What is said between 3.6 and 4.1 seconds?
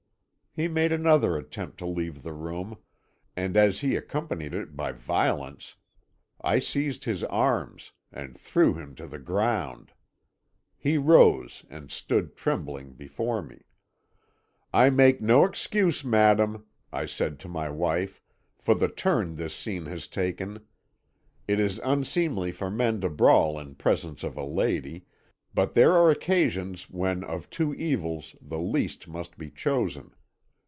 he